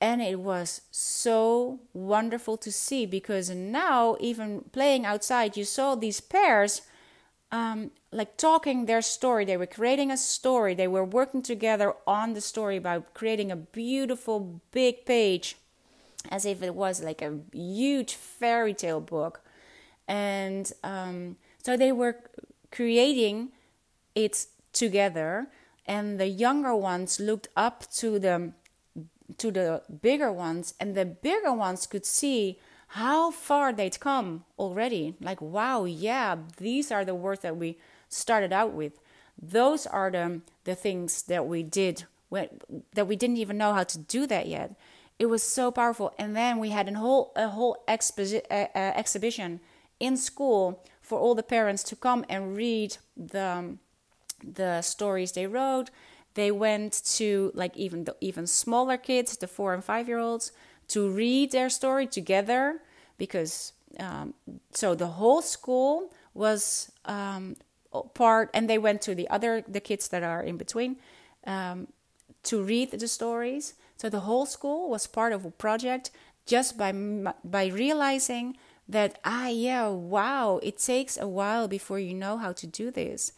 [0.01, 6.21] And it was so wonderful to see because now, even playing outside, you saw these
[6.21, 6.83] pairs
[7.53, 9.45] um, like talking their story.
[9.45, 10.75] They were creating a story.
[10.75, 15.57] They were working together on the story by creating a beautiful big page,
[16.31, 19.41] as if it was like a huge fairy tale book.
[20.07, 22.17] And um, so they were
[22.71, 23.51] creating
[24.15, 25.49] it together.
[25.87, 28.53] And the younger ones looked up to the
[29.39, 32.59] to the bigger ones, and the bigger ones could see
[32.95, 35.15] how far they'd come already.
[35.21, 38.99] Like, wow, yeah, these are the words that we started out with.
[39.41, 42.49] Those are the, the things that we did when,
[42.95, 44.75] that we didn't even know how to do that yet.
[45.21, 46.13] It was so powerful.
[46.19, 49.61] And then we had a whole a whole exposi- uh, uh, exhibition
[50.01, 53.77] in school for all the parents to come and read the
[54.43, 55.91] the stories they wrote.
[56.35, 60.51] They went to like even the even smaller kids, the four and five year olds
[60.91, 62.81] to read their story together
[63.17, 64.35] because um,
[64.73, 67.57] so the whole school was um,
[68.15, 70.97] part and they went to the other the kids that are in between
[71.47, 71.89] um,
[72.43, 73.75] to read the stories.
[73.97, 76.11] So the whole school was part of a project
[76.47, 76.93] just by
[77.45, 78.57] by realizing
[78.89, 83.33] that ah yeah wow it takes a while before you know how to do this.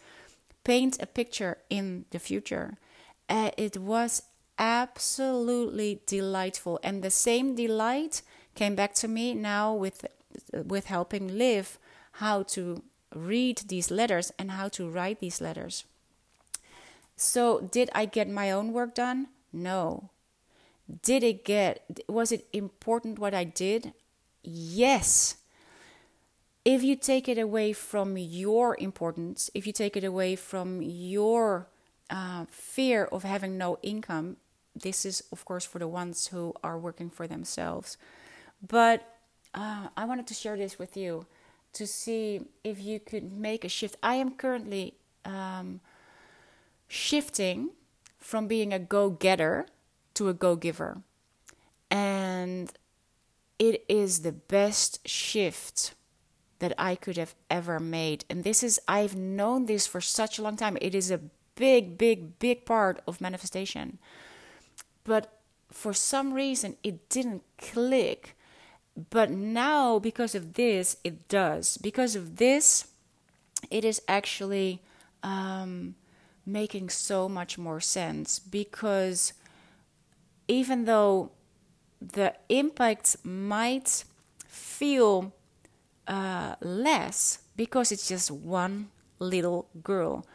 [0.65, 2.79] Paint a picture in the future.
[3.29, 4.23] Uh, it was
[4.59, 6.81] absolutely delightful.
[6.83, 8.23] And the same delight
[8.55, 10.07] came back to me now with
[10.53, 11.79] with helping Liv
[12.13, 12.83] how to
[13.15, 15.85] read these letters and how to write these letters.
[17.17, 19.29] So, did I get my own work done?
[19.53, 20.11] No.
[21.03, 23.93] Did it get was it important what I did?
[24.43, 25.37] Yes.
[26.65, 31.67] If you take it away from your importance, if you take it away from your
[32.09, 34.37] uh, fear of having no income,
[34.75, 37.97] this is, of course, for the ones who are working for themselves.
[38.67, 39.07] But
[39.55, 41.27] uh, I wanted to share this with you
[41.75, 43.97] to see if you could make a shift.
[44.03, 45.81] I am currently um,
[46.89, 47.71] shifting
[48.19, 49.67] from being a go getter
[50.15, 51.03] to a go giver.
[51.91, 52.73] And
[53.59, 55.95] it is the best shift
[56.61, 58.25] that I could have ever made.
[58.31, 60.79] And this is, I've known this for such a long time.
[60.81, 61.21] It is a
[61.57, 63.99] big, big, big part of manifestation
[65.05, 68.37] but for some reason it didn't click.
[69.11, 71.79] But now, because of this, it does.
[71.79, 72.89] Because of this,
[73.71, 74.83] it is actually
[75.23, 75.95] um,
[76.45, 78.39] making so much more sense.
[78.39, 79.33] Because
[80.47, 81.31] even though
[82.01, 84.05] the impact might
[84.47, 85.33] feel
[86.07, 90.27] uh, less because it's just one little girl,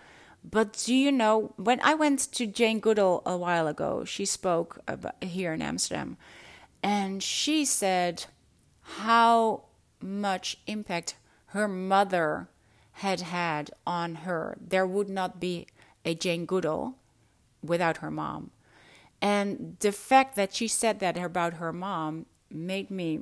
[0.50, 4.06] But do you know when I went to Jane Goodall a while ago?
[4.06, 6.18] She spoke about, here in Amsterdam,
[6.82, 8.26] and she said
[8.82, 9.64] how
[10.02, 11.16] much impact
[11.48, 12.48] her mother
[12.94, 14.58] had had on her.
[14.60, 15.68] There would not be
[16.06, 16.96] a Jane Goodall
[17.62, 18.52] without her mom.
[19.22, 23.22] And the fact that she said that about her mom made me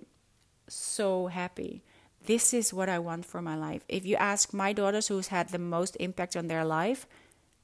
[0.67, 1.83] so happy.
[2.25, 3.83] This is what I want for my life.
[3.87, 7.07] If you ask my daughters who's had the most impact on their life,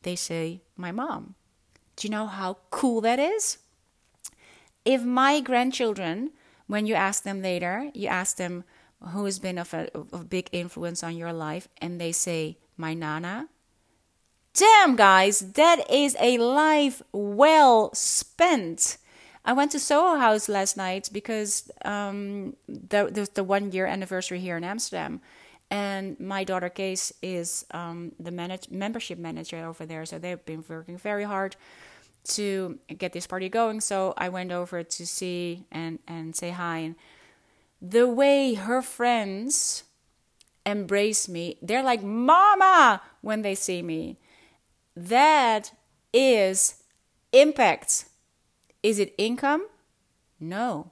[0.03, 1.35] they say, My mom.
[1.95, 3.57] Do you know how cool that is?
[4.85, 6.31] If my grandchildren,
[6.67, 8.63] when you ask them later, you ask them
[9.09, 12.57] who has been of a, of a big influence on your life, and they say,
[12.77, 13.49] My nana,
[14.53, 18.97] Damn, guys, that is a life well spent.
[19.43, 24.39] I went to Soho House last night because um, the, the, the one year anniversary
[24.39, 25.21] here in Amsterdam,
[25.69, 30.05] and my daughter Case is um, the manage, membership manager over there.
[30.05, 31.55] So they've been working very hard
[32.23, 33.81] to get this party going.
[33.81, 36.77] So I went over to see and and say hi.
[36.79, 36.95] And
[37.81, 39.83] the way her friends
[40.65, 44.17] embrace me, they're like "Mama" when they see me
[44.95, 45.71] that
[46.13, 46.83] is
[47.31, 48.05] impact.
[48.83, 49.67] Is it income?
[50.39, 50.91] No,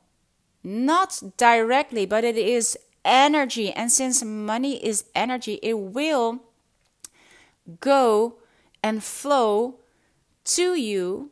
[0.63, 3.71] not directly, but it is energy.
[3.71, 6.39] And since money is energy, it will
[7.79, 8.35] go
[8.83, 9.79] and flow
[10.45, 11.31] to you,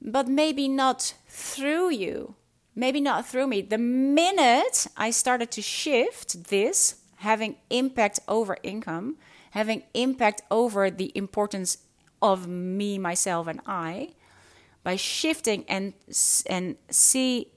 [0.00, 2.34] but maybe not through you.
[2.74, 3.60] Maybe not through me.
[3.60, 9.16] The minute I started to shift this, having impact over income,
[9.50, 11.78] having impact over the importance
[12.22, 14.14] of me, myself, and I
[14.82, 15.94] by shifting and
[16.46, 17.48] and see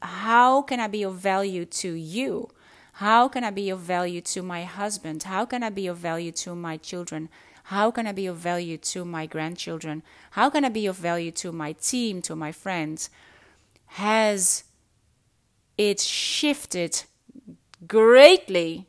[0.00, 2.48] how can I be of value to you?
[2.94, 5.24] How can I be of value to my husband?
[5.24, 7.28] How can I be of value to my children?
[7.64, 10.02] How can I be of value to my grandchildren?
[10.32, 13.10] How can I be of value to my team, to my friends?
[13.86, 14.64] Has
[15.76, 17.04] it shifted
[17.86, 18.88] greatly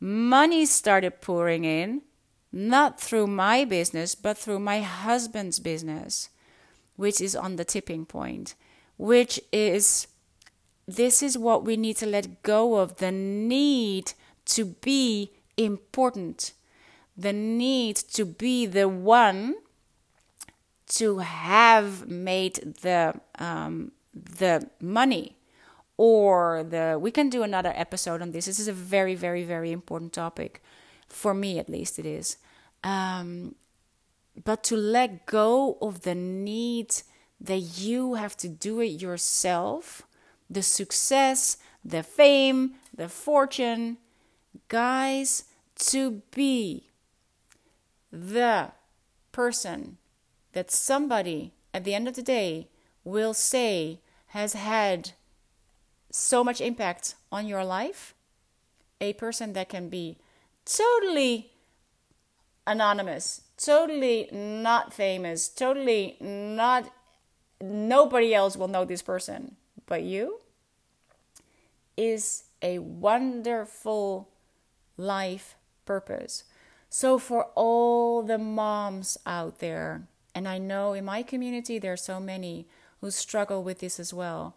[0.00, 2.02] money started pouring in,
[2.50, 6.28] not through my business, but through my husband's business,
[7.02, 8.54] which is on the tipping point,
[8.96, 10.06] which is
[10.86, 14.12] this is what we need to let go of the need
[14.44, 16.52] to be important,
[17.16, 19.56] the need to be the one
[20.86, 25.36] to have made the um, the money
[25.96, 28.46] or the we can do another episode on this.
[28.46, 30.62] This is a very very very important topic
[31.08, 32.36] for me at least it is.
[32.84, 33.56] Um,
[34.44, 36.94] but to let go of the need
[37.40, 40.02] that you have to do it yourself
[40.48, 43.96] the success the fame the fortune
[44.68, 45.44] guys
[45.76, 46.88] to be
[48.12, 48.70] the
[49.32, 49.96] person
[50.52, 52.68] that somebody at the end of the day
[53.04, 55.12] will say has had
[56.10, 58.14] so much impact on your life.
[59.00, 60.18] A person that can be
[60.64, 61.52] totally
[62.66, 66.92] anonymous, totally not famous, totally not,
[67.60, 70.40] nobody else will know this person but you,
[71.96, 74.28] is a wonderful
[74.96, 76.44] life purpose.
[76.88, 81.96] So, for all the moms out there, and I know in my community there are
[81.96, 82.66] so many
[83.00, 84.56] who struggle with this as well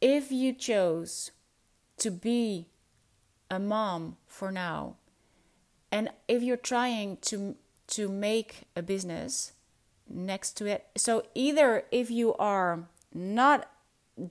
[0.00, 1.30] if you chose
[1.98, 2.66] to be
[3.50, 4.96] a mom for now,
[5.90, 7.56] and if you're trying to
[7.88, 9.52] to make a business
[10.08, 13.70] next to it, so either if you are not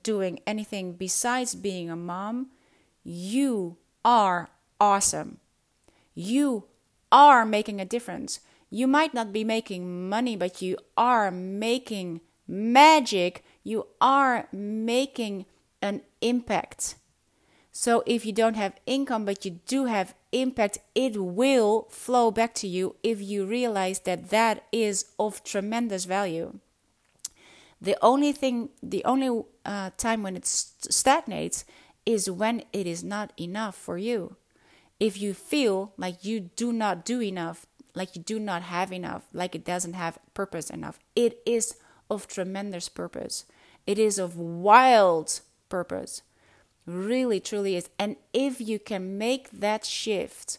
[0.02, 2.48] doing anything besides being a mom,
[3.04, 4.48] you are
[4.80, 5.38] awesome.
[6.14, 6.64] You
[7.12, 8.40] are making a difference.
[8.70, 13.44] You might not be making money, but you are making magic.
[13.62, 15.46] You are making
[15.80, 16.96] an impact.
[17.78, 22.54] So if you don't have income but you do have impact, it will flow back
[22.54, 26.58] to you if you realize that that is of tremendous value.
[27.78, 31.66] The only thing, the only uh, time when it st- stagnates
[32.06, 34.36] is when it is not enough for you.
[34.98, 39.24] If you feel like you do not do enough, like you do not have enough,
[39.34, 41.76] like it doesn't have purpose enough, it is
[42.08, 43.44] of tremendous purpose.
[43.86, 46.22] It is of wild purpose.
[46.86, 47.90] Really, truly is.
[47.98, 50.58] And if you can make that shift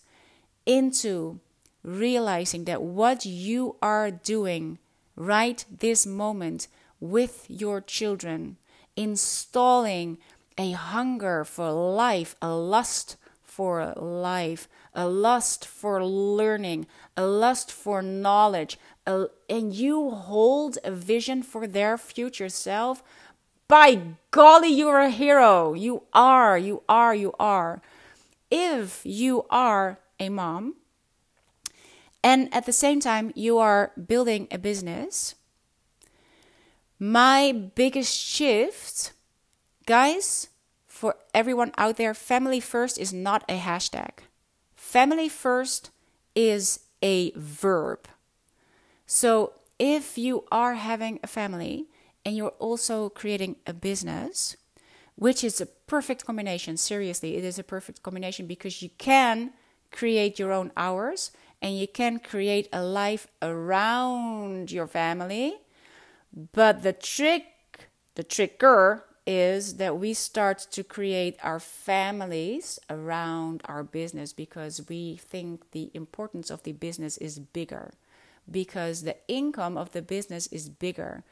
[0.65, 1.39] into
[1.84, 4.78] realizing that what you are doing
[5.15, 6.67] right this moment
[6.99, 8.57] with your children,
[8.95, 10.17] installing
[10.57, 18.01] a hunger for life, a lust for life, a lust for learning, a lust for
[18.01, 23.01] knowledge, a, and you hold a vision for their future self,
[23.68, 24.01] by
[24.32, 25.74] golly, you're a hero.
[25.74, 27.82] You are, you are, you are.
[28.49, 30.76] If you are a mom,
[32.24, 35.36] and at the same time, you are building a business,
[36.99, 39.13] my biggest shift,
[39.86, 40.47] guys,
[40.88, 44.26] for everyone out there, family first is not a hashtag.
[44.76, 45.91] Family first
[46.34, 48.07] is a verb.
[49.05, 51.86] So if you are having a family
[52.28, 54.57] and you're also creating a business,
[55.15, 59.53] which is a perfect combination, seriously, it is a perfect combination because you can
[59.93, 65.55] create your own hours and you can create a life around your family.
[66.51, 67.45] But the trick,
[68.15, 75.15] the tricker is that we start to create our families around our business because we
[75.15, 77.93] think the importance of the business is bigger,
[78.51, 81.23] because the income of the business is bigger,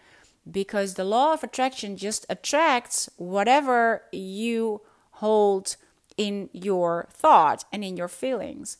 [0.49, 4.81] because the law of attraction just attracts whatever you
[5.11, 5.75] hold
[6.17, 8.77] in your thought and in your feelings.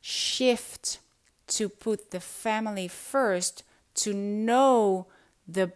[0.00, 1.00] Shift
[1.48, 5.06] to put the family first, to know
[5.46, 5.72] the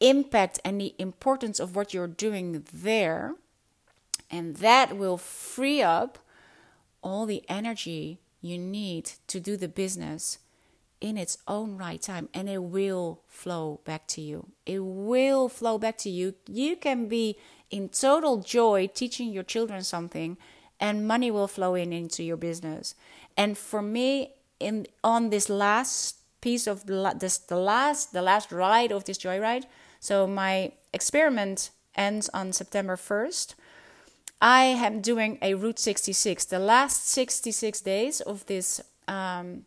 [0.00, 3.34] impact and the importance of what you're doing there.
[4.30, 6.18] And that will free up
[7.02, 10.38] all the energy you need to do the business
[11.00, 14.48] in its own right time and it will flow back to you.
[14.64, 16.34] It will flow back to you.
[16.46, 17.36] You can be
[17.70, 20.36] in total joy teaching your children something
[20.80, 22.94] and money will flow in into your business.
[23.36, 28.92] And for me in on this last piece of this the last the last ride
[28.92, 29.64] of this joyride,
[30.00, 33.54] so my experiment ends on September 1st.
[34.40, 36.44] I am doing a Route 66.
[36.44, 39.64] The last 66 days of this um,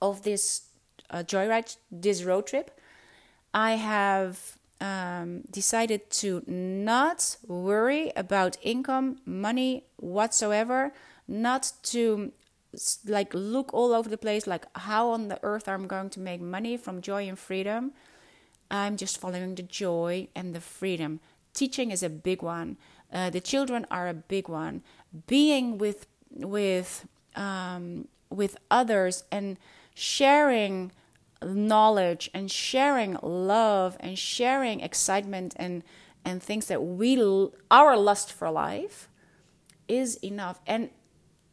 [0.00, 0.68] of this
[1.10, 2.78] uh, joyride, this road trip,
[3.52, 10.92] I have um, decided to not worry about income, money whatsoever,
[11.28, 12.32] not to
[13.06, 16.40] like look all over the place, like how on the earth I'm going to make
[16.40, 17.92] money from joy and freedom.
[18.70, 21.20] I'm just following the joy and the freedom.
[21.52, 22.76] Teaching is a big one.
[23.12, 24.82] Uh, the children are a big one.
[25.26, 29.56] Being with with um, with others and
[29.94, 30.92] sharing
[31.42, 35.82] knowledge and sharing love and sharing excitement and
[36.24, 37.20] and things that we
[37.70, 39.08] our lust for life
[39.88, 40.60] is enough.
[40.66, 40.88] And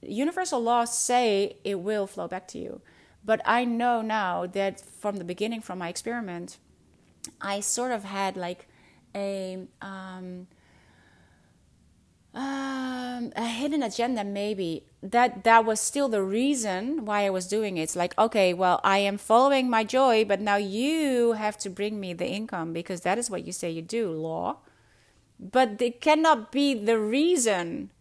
[0.02, 2.82] universal laws say it will flow back to you.
[3.24, 6.58] But i know now that from the beginning from my experiment
[7.40, 8.68] I sort of had like
[9.16, 10.48] a um,
[12.34, 17.78] um, a hidden agenda maybe that that was still the reason why I was doing
[17.78, 17.84] it.
[17.84, 22.00] It's like okay, well I am following my joy, but now you have to bring
[22.00, 24.58] me the income because that is what you say you do, law.
[25.40, 27.92] But it cannot be the reason.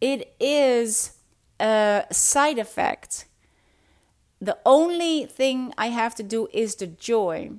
[0.00, 1.18] It is
[1.58, 3.26] a side effect.
[4.40, 7.50] The only thing I have to do is the joy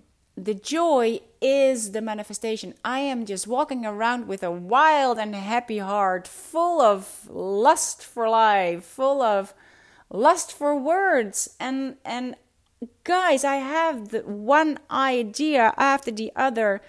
[0.42, 2.74] the joy is the manifestation.
[2.84, 8.28] I am just walking around with a wild and happy heart, full of lust for
[8.28, 9.54] life, full of
[10.10, 11.56] lust for words.
[11.60, 12.36] And and
[13.04, 16.82] guys, I have the one idea after the other.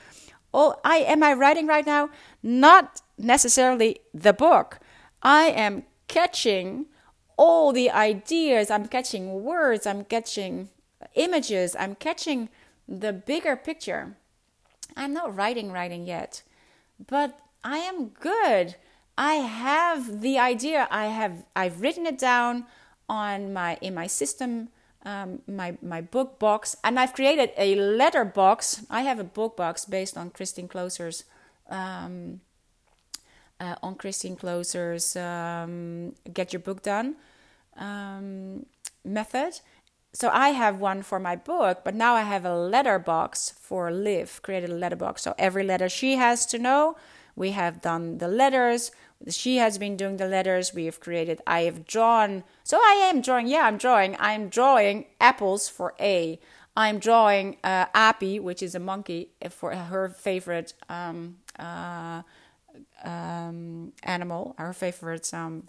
[0.54, 2.08] Oh, I am I writing right now?
[2.42, 4.80] Not necessarily the book.
[5.22, 6.86] I am catching
[7.36, 8.70] all the ideas.
[8.70, 9.86] I'm catching words.
[9.86, 10.70] I'm catching
[11.14, 11.76] images.
[11.78, 12.48] I'm catching
[12.88, 14.16] the bigger picture.
[14.96, 16.42] I'm not writing writing yet,
[17.06, 18.76] but I am good.
[19.16, 20.88] I have the idea.
[20.90, 22.66] I have I've written it down
[23.08, 24.68] on my in my system,
[25.04, 28.84] um, my my book box, and I've created a letter box.
[28.90, 31.24] I have a book box based on Christine Kloser's
[31.68, 32.40] um,
[33.60, 37.16] uh, on Christine Kloser's um, Get Your Book Done
[37.76, 38.66] um,
[39.04, 39.60] method,
[40.14, 44.40] so I have one for my book, but now I have a letterbox for Liv,
[44.42, 45.22] created a letterbox.
[45.22, 46.96] So every letter she has to know,
[47.34, 48.90] we have done the letters.
[49.30, 50.74] She has been doing the letters.
[50.74, 52.44] We have created, I have drawn.
[52.62, 54.16] So I am drawing, yeah, I'm drawing.
[54.20, 56.38] I'm drawing apples for A.
[56.76, 62.22] I'm drawing uh, Appy, which is a monkey, for her favorite um, uh,
[63.02, 65.68] um, animal, her favorite, um,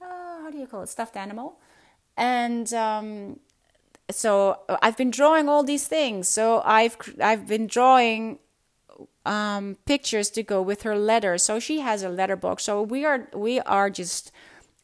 [0.00, 1.58] uh, how do you call it, stuffed animal
[2.16, 3.40] and um,
[4.10, 6.28] so I've been drawing all these things.
[6.28, 8.38] So I've I've been drawing
[9.24, 11.38] um, pictures to go with her letter.
[11.38, 12.64] So she has a letter box.
[12.64, 14.32] So we are we are just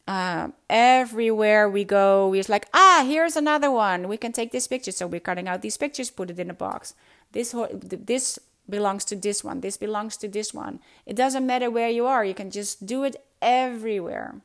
[0.09, 4.07] uh, everywhere we go, we're like, ah, here's another one.
[4.07, 4.91] We can take this picture.
[4.91, 6.95] So we're cutting out these pictures, put it in a box.
[7.31, 9.61] This this belongs to this one.
[9.61, 10.79] This belongs to this one.
[11.05, 12.25] It doesn't matter where you are.
[12.25, 14.41] You can just do it everywhere.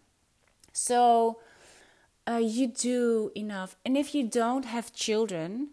[0.74, 1.39] So
[2.29, 3.77] uh, you do enough.
[3.85, 5.68] And if you don't have children,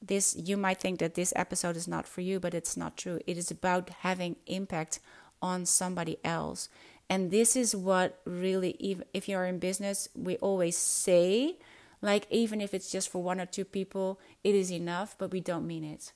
[0.00, 3.20] this you might think that this episode is not for you, but it's not true.
[3.26, 5.00] It is about having impact
[5.42, 6.68] on somebody else.
[7.10, 11.56] And this is what really, even if you're in business, we always say,
[12.02, 15.40] like, even if it's just for one or two people, it is enough, but we
[15.40, 16.12] don't mean it.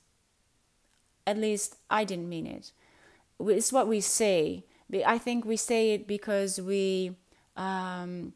[1.25, 2.71] At least I didn't mean it.
[3.39, 4.65] It's what we say.
[5.05, 7.15] I think we say it because we
[7.57, 8.33] um,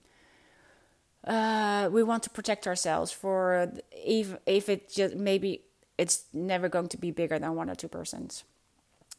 [1.28, 5.62] uh, we want to protect ourselves for if if it just maybe
[5.98, 8.44] it's never going to be bigger than one or two percent.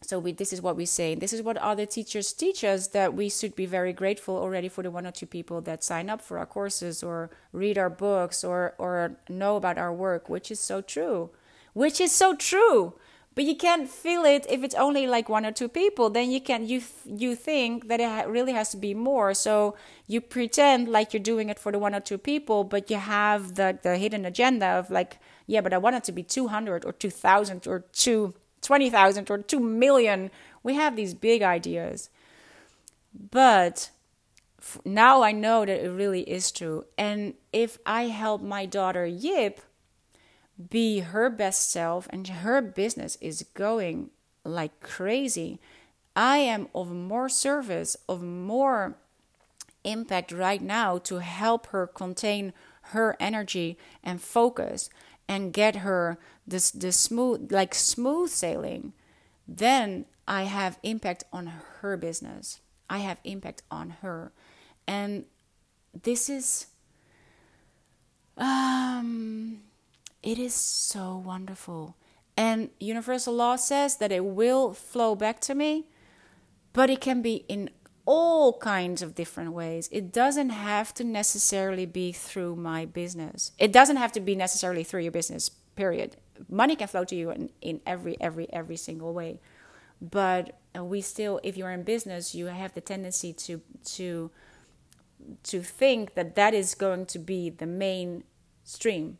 [0.00, 1.16] So we, this is what we say.
[1.16, 4.84] This is what other teachers teach us that we should be very grateful already for
[4.84, 8.44] the one or two people that sign up for our courses or read our books
[8.44, 11.30] or or know about our work, which is so true.
[11.74, 12.94] Which is so true
[13.34, 16.10] but you can't feel it if it's only like one or two people.
[16.10, 19.34] Then you can you you think that it really has to be more.
[19.34, 19.76] So
[20.06, 23.54] you pretend like you're doing it for the one or two people but you have
[23.54, 26.92] the the hidden agenda of like yeah but i want it to be 200 or
[26.92, 30.30] 2000 or 2 20000 or 2 million.
[30.62, 32.10] We have these big ideas.
[33.30, 33.90] But
[34.84, 36.84] now i know that it really is true.
[36.96, 39.60] And if i help my daughter yip
[40.70, 44.10] be her best self and her business is going
[44.44, 45.60] like crazy,
[46.16, 48.96] I am of more service, of more
[49.84, 52.52] impact right now to help her contain
[52.90, 54.90] her energy and focus
[55.28, 58.92] and get her this the smooth like smooth sailing.
[59.46, 61.46] Then i have impact on
[61.80, 62.60] her business.
[62.90, 64.32] I have impact on her.
[64.86, 65.24] And
[66.02, 66.66] this is
[68.36, 69.60] um
[70.22, 71.96] it is so wonderful.
[72.36, 75.86] And universal law says that it will flow back to me,
[76.72, 77.70] but it can be in
[78.04, 79.88] all kinds of different ways.
[79.92, 83.52] It doesn't have to necessarily be through my business.
[83.58, 86.16] It doesn't have to be necessarily through your business, period.
[86.48, 89.40] Money can flow to you in, in every, every, every single way.
[90.00, 93.60] But uh, we still, if you're in business, you have the tendency to,
[93.96, 94.30] to,
[95.42, 98.24] to think that that is going to be the main
[98.64, 99.18] stream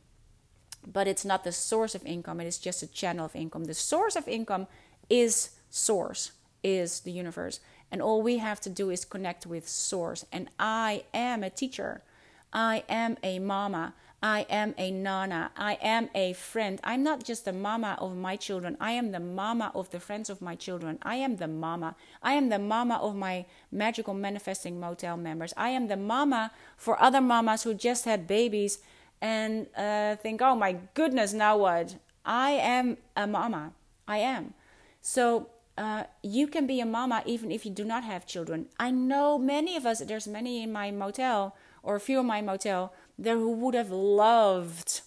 [0.87, 3.65] but it's not the source of income, it is just a channel of income.
[3.65, 4.67] The source of income
[5.11, 7.61] is source, is the universe.
[7.91, 10.25] And all we have to do is connect with source.
[10.31, 12.03] And I am a teacher.
[12.53, 13.95] I am a mama.
[14.23, 15.53] I am a nana.
[15.57, 16.81] I am a friend.
[16.83, 18.77] I'm not just the mama of my children.
[18.81, 20.99] I am the mama of the friends of my children.
[21.03, 21.95] I am the mama.
[22.23, 25.55] I am the mama of my magical manifesting motel members.
[25.57, 28.81] I am the mama for other mamas who just had babies
[29.21, 31.97] and uh, think, oh my goodness, now what?
[32.25, 33.73] I am a mama.
[34.07, 34.55] I am.
[35.01, 38.67] So uh, you can be a mama even if you do not have children.
[38.79, 42.43] I know many of us, there's many in my motel or a few in my
[42.43, 45.01] motel there who would have loved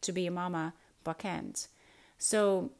[0.00, 1.68] to be a mama but can't.
[2.18, 2.72] So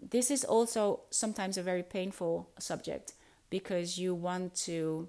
[0.00, 3.14] this is also sometimes a very painful subject
[3.50, 5.08] because you want to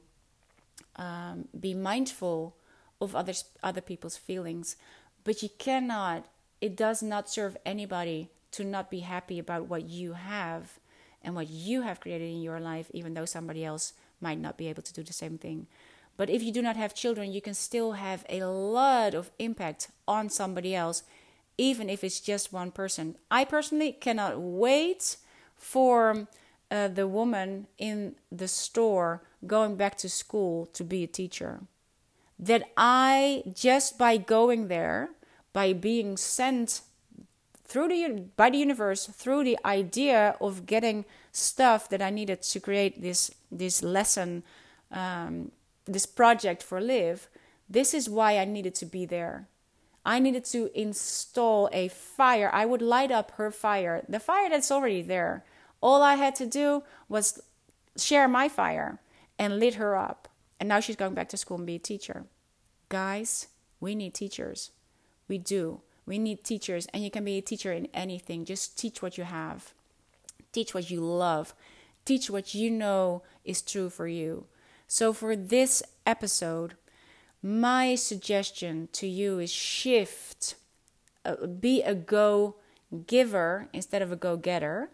[0.95, 2.55] um, be mindful
[3.01, 4.75] of others, other people's feelings.
[5.25, 6.27] But you cannot,
[6.61, 10.79] it does not serve anybody to not be happy about what you have
[11.21, 14.67] and what you have created in your life, even though somebody else might not be
[14.67, 15.67] able to do the same thing.
[16.15, 19.89] But if you do not have children, you can still have a lot of impact
[20.07, 21.03] on somebody else,
[21.57, 23.17] even if it's just one person.
[23.29, 25.17] I personally cannot wait
[25.57, 26.27] for
[26.69, 31.61] uh, the woman in the store going back to school to be a teacher
[32.37, 35.09] that I just by going there,
[35.53, 36.81] by being sent
[37.63, 42.59] through the by the universe through the idea of getting stuff that I needed to
[42.59, 44.43] create this this lesson,
[44.91, 45.51] um,
[45.85, 47.27] this project for Liv.
[47.69, 49.47] This is why I needed to be there.
[50.05, 52.51] I needed to install a fire.
[52.53, 55.43] I would light up her fire, the fire that's already there.
[55.81, 57.41] All I had to do was
[57.97, 58.99] share my fire
[59.39, 60.27] and lit her up.
[60.59, 62.25] And now she's going back to school and be a teacher.
[62.89, 63.47] Guys,
[63.79, 64.71] we need teachers.
[65.27, 65.81] We do.
[66.05, 68.45] We need teachers, and you can be a teacher in anything.
[68.45, 69.73] Just teach what you have,
[70.51, 71.55] teach what you love,
[72.05, 74.45] teach what you know is true for you.
[74.87, 76.75] So, for this episode,
[77.41, 80.55] my suggestion to you is shift,
[81.25, 82.55] uh, be a go
[83.07, 84.89] giver instead of a go getter.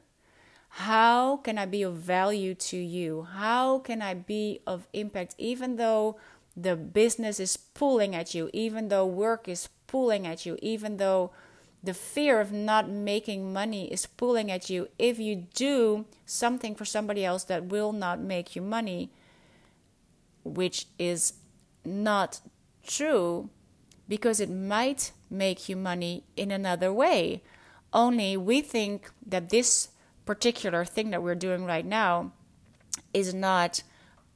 [0.76, 3.28] How can I be of value to you?
[3.34, 6.18] How can I be of impact, even though
[6.56, 11.32] the business is pulling at you, even though work is pulling at you, even though
[11.84, 16.86] the fear of not making money is pulling at you, if you do something for
[16.86, 19.12] somebody else that will not make you money,
[20.46, 21.34] which is
[21.84, 22.40] not
[22.88, 23.50] true
[24.08, 27.42] because it might make you money in another way.
[27.92, 29.90] Only we think that this
[30.32, 32.32] particular thing that we're doing right now
[33.14, 33.84] is not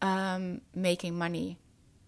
[0.02, 1.58] um, making money.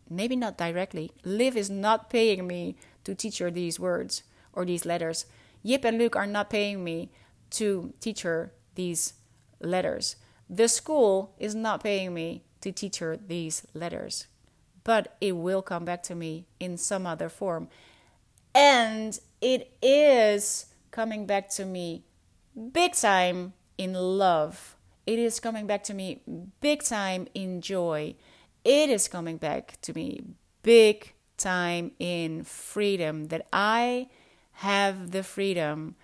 [0.09, 1.13] Maybe not directly.
[1.23, 2.75] Liv is not paying me
[3.05, 5.25] to teach her these words or these letters.
[5.63, 7.11] Yip and Luke are not paying me
[7.51, 9.13] to teach her these
[9.61, 10.17] letters.
[10.49, 14.27] The school is not paying me to teach her these letters.
[14.83, 17.69] But it will come back to me in some other form.
[18.53, 22.03] And it is coming back to me
[22.73, 24.75] big time in love.
[25.05, 26.21] It is coming back to me
[26.59, 28.15] big time in joy.
[28.63, 30.21] It is coming back to me
[30.63, 34.09] big time in freedom that I
[34.53, 35.95] have the freedom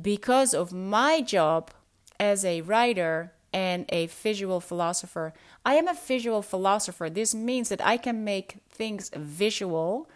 [0.00, 1.70] because of my job
[2.18, 5.32] as a writer and a visual philosopher.
[5.64, 7.10] I am a visual philosopher.
[7.10, 10.08] This means that I can make things visual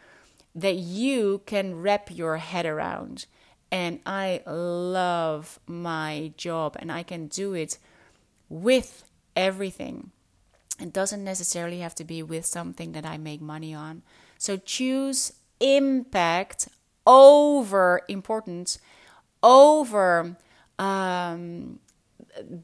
[0.54, 3.26] that you can wrap your head around.
[3.70, 7.78] And I love my job and I can do it
[8.48, 9.04] with
[9.34, 10.12] everything.
[10.80, 14.02] It doesn't necessarily have to be with something that I make money on.
[14.38, 16.68] So choose impact
[17.06, 18.78] over importance,
[19.42, 20.36] over
[20.78, 21.78] um,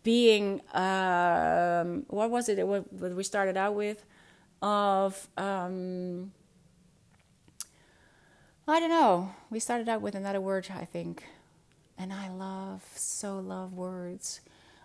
[0.02, 2.66] being um, what was it?
[2.66, 4.04] What we started out with
[4.60, 6.32] of um,
[8.66, 9.34] I don't know.
[9.50, 11.24] We started out with another word, I think,
[11.98, 14.40] and I love so love words,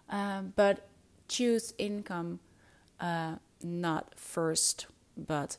[0.09, 0.87] um, but
[1.27, 2.39] choose income
[2.99, 5.57] uh, not first but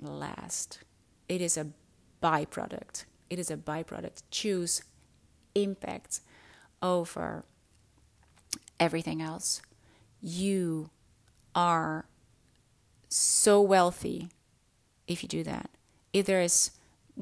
[0.00, 0.80] last.
[1.28, 1.68] It is a
[2.20, 3.04] byproduct.
[3.30, 4.22] It is a byproduct.
[4.32, 4.82] Choose
[5.54, 6.20] impact
[6.82, 7.44] over
[8.80, 9.62] everything else.
[10.20, 10.90] You
[11.54, 12.06] are
[13.08, 14.30] so wealthy
[15.06, 15.70] if you do that.
[16.12, 16.72] If there is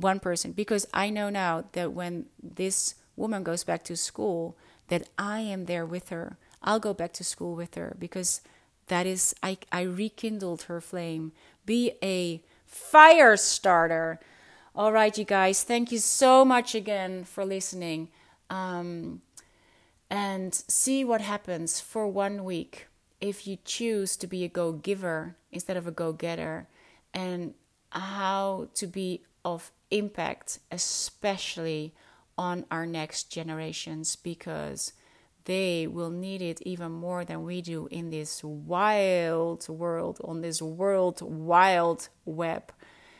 [0.01, 4.57] one person, because I know now that when this woman goes back to school,
[4.89, 6.37] that I am there with her.
[6.63, 8.41] I'll go back to school with her because
[8.89, 11.33] that is I, I rekindled her flame.
[11.65, 14.21] Be a fire starter.
[14.75, 18.09] All right, you guys, thank you so much again for listening.
[18.49, 19.23] Um,
[20.11, 22.89] and see what happens for one week
[23.21, 26.67] if you choose to be a go giver instead of a go getter,
[27.13, 27.55] and
[27.91, 31.95] how to be of impact, especially
[32.39, 34.93] on our next generations, because
[35.45, 40.63] they will need it even more than we do in this wild world, on this
[40.63, 42.73] world wild web.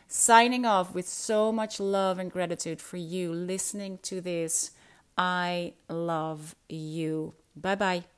[0.09, 4.73] Signing off with so much love and gratitude for you listening to this
[5.17, 7.35] I love you.
[7.55, 8.10] Bye bye.